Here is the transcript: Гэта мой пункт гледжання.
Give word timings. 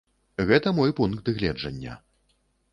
Гэта 0.51 0.73
мой 0.79 0.95
пункт 1.01 1.31
гледжання. 1.37 2.01